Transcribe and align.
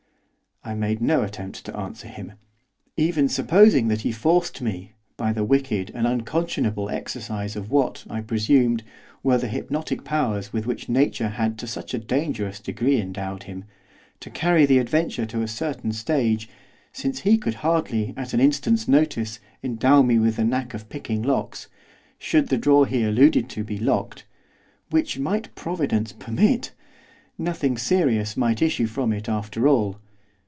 I 0.63 0.75
made 0.75 1.01
no 1.01 1.23
attempt 1.23 1.65
to 1.65 1.75
answer 1.75 2.07
him. 2.07 2.33
Even 2.95 3.27
supposing 3.27 3.87
that 3.87 4.01
he 4.01 4.11
forced 4.11 4.61
me, 4.61 4.93
by 5.17 5.33
the 5.33 5.43
wicked, 5.43 5.89
and 5.95 6.05
unconscionable 6.05 6.87
exercise 6.87 7.55
of 7.55 7.71
what, 7.71 8.05
I 8.07 8.21
presumed, 8.21 8.83
were 9.23 9.39
the 9.39 9.47
hypnotic 9.47 10.03
powers 10.03 10.53
with 10.53 10.67
which 10.67 10.87
nature 10.87 11.29
had 11.29 11.57
to 11.57 11.67
such 11.67 11.95
a 11.95 11.97
dangerous 11.97 12.59
degree 12.59 13.01
endowed 13.01 13.41
him, 13.43 13.65
to 14.19 14.29
carry 14.29 14.67
the 14.67 14.77
adventure 14.77 15.25
to 15.25 15.41
a 15.41 15.47
certain 15.47 15.93
stage, 15.93 16.47
since 16.93 17.21
he 17.21 17.39
could 17.39 17.55
hardly, 17.65 18.13
at 18.15 18.35
an 18.35 18.39
instant's 18.39 18.87
notice, 18.87 19.39
endow 19.63 20.03
me 20.03 20.19
with 20.19 20.35
the 20.35 20.45
knack 20.45 20.75
of 20.75 20.89
picking 20.89 21.23
locks, 21.23 21.69
should 22.19 22.49
the 22.49 22.57
drawer 22.59 22.85
he 22.85 23.03
alluded 23.03 23.49
to 23.49 23.63
be 23.63 23.79
locked 23.79 24.25
which 24.91 25.17
might 25.17 25.53
Providence 25.55 26.11
permit! 26.13 26.71
nothing 27.35 27.79
serious 27.79 28.37
might 28.37 28.61
issue 28.61 28.85
from 28.85 29.11
it 29.11 29.27
after 29.27 29.67
all. 29.67 29.97